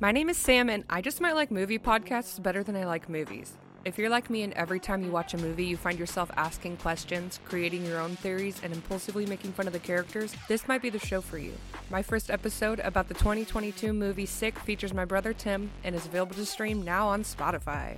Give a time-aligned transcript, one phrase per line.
[0.00, 3.08] My name is Sam, and I just might like movie podcasts better than I like
[3.08, 3.54] movies.
[3.84, 6.76] If you're like me and every time you watch a movie you find yourself asking
[6.76, 10.88] questions, creating your own theories, and impulsively making fun of the characters, this might be
[10.88, 11.52] the show for you.
[11.90, 16.36] My first episode about the 2022 movie Sick features my brother Tim and is available
[16.36, 17.96] to stream now on Spotify.